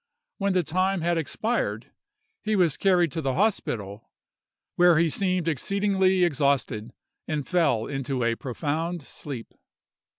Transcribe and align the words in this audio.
When 0.39 0.53
the 0.53 0.63
time 0.63 1.01
had 1.01 1.19
expired, 1.19 1.91
he 2.41 2.55
was 2.55 2.75
carried 2.75 3.11
to 3.11 3.21
the 3.21 3.35
hospital, 3.35 4.09
where 4.75 4.97
he 4.97 5.09
seemed 5.11 5.47
exceedingly 5.47 6.23
exhausted 6.23 6.91
and 7.27 7.47
fell 7.47 7.85
into 7.85 8.23
a 8.23 8.33
profound 8.33 9.03
sleep. 9.03 9.53